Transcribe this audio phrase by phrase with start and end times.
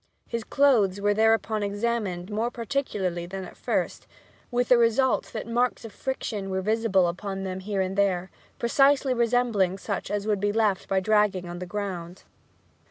[0.27, 4.07] His clothes were thereupon examined more particularly than at first,
[4.49, 9.13] with the result that marks of friction were visible upon them here and there, precisely
[9.13, 12.23] resembling such as would be left by dragging on the ground.